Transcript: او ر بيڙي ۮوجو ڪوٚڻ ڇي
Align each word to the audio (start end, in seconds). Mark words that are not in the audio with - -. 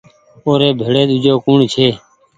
او 0.43 0.51
ر 0.59 0.61
بيڙي 0.79 1.03
ۮوجو 1.09 1.33
ڪوٚڻ 1.43 1.59
ڇي 1.73 1.87